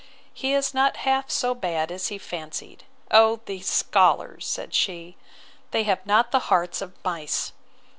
He 0.33 0.53
is 0.55 0.73
not 0.73 0.97
half 1.05 1.29
so 1.29 1.53
bad 1.53 1.91
as 1.91 2.07
he 2.07 2.17
fancied. 2.17 2.85
O 3.11 3.39
these 3.45 3.69
scholars, 3.69 4.47
said 4.47 4.73
she, 4.73 5.15
they 5.69 5.83
have 5.83 6.03
not 6.07 6.31
the 6.31 6.39
hearts 6.49 6.81
of 6.81 6.91
mice! 7.05 7.53